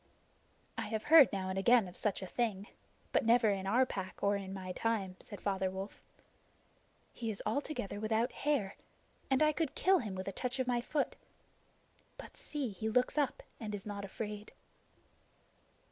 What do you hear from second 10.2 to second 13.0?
a touch of my foot. But see, he